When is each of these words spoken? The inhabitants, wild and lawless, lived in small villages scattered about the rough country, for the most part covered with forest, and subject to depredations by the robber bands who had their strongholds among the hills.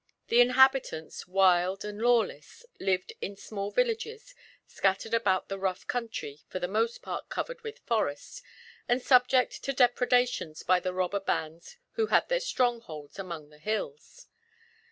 The 0.29 0.41
inhabitants, 0.41 1.27
wild 1.27 1.85
and 1.85 2.01
lawless, 2.01 2.65
lived 2.79 3.13
in 3.21 3.35
small 3.37 3.69
villages 3.69 4.33
scattered 4.65 5.13
about 5.13 5.47
the 5.47 5.59
rough 5.59 5.85
country, 5.85 6.41
for 6.47 6.57
the 6.57 6.67
most 6.67 7.03
part 7.03 7.29
covered 7.29 7.61
with 7.61 7.77
forest, 7.85 8.41
and 8.89 8.99
subject 8.99 9.61
to 9.63 9.73
depredations 9.73 10.63
by 10.63 10.79
the 10.79 10.91
robber 10.95 11.19
bands 11.19 11.77
who 11.91 12.07
had 12.07 12.29
their 12.29 12.39
strongholds 12.39 13.19
among 13.19 13.49
the 13.51 13.59
hills. 13.59 14.25